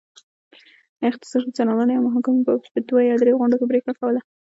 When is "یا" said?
3.09-3.15